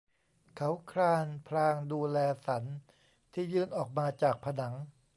[0.57, 2.63] เขาคลานพลางดูแลสัน
[3.33, 4.73] ที่ยื่นออกมาจากผนัง